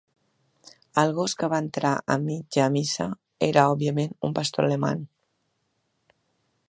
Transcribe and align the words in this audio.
El 1.01 1.11
gos 1.17 1.35
que 1.41 1.49
va 1.53 1.59
entrar 1.65 1.91
a 2.15 2.17
mitjan 2.23 2.73
missa 2.77 3.07
era, 3.49 3.67
òbviament, 3.75 4.17
un 4.29 4.35
pastor 4.41 4.69
alemany. 4.71 5.05